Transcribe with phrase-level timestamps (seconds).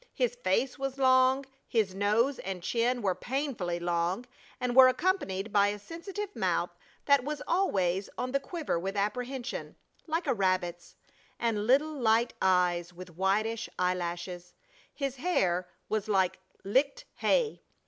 [0.15, 4.25] His face was long, his nose and chin were painfully long,
[4.59, 6.71] and were accompanied by a sensitive mouth
[7.05, 9.75] that was always on the quiver with apprehension,
[10.07, 10.95] like a rabbit's,
[11.39, 14.55] and little light eyes with whitish eyelashes.
[14.91, 17.61] His hair was like licked hay.